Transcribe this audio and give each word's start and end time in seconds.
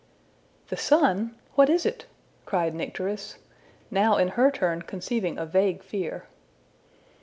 ''``The 0.71 0.79
sun! 0.79 1.35
what 1.53 1.69
is 1.69 1.85
it?'' 1.85 2.07
cried 2.47 2.73
Nycteris, 2.73 3.37
now 3.91 4.17
in 4.17 4.29
her 4.29 4.49
turn 4.49 4.81
conceiving 4.81 5.37
a 5.37 5.45
vague 5.45 5.83
fear. 5.83 6.23